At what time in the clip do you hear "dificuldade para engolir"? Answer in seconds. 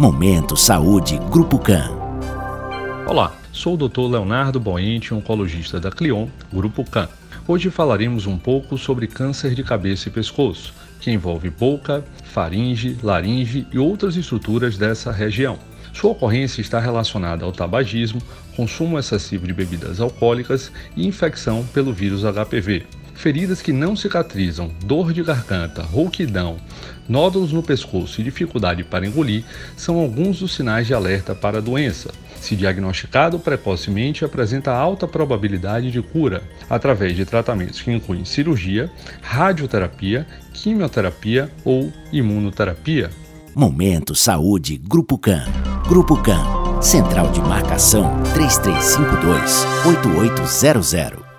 28.24-29.44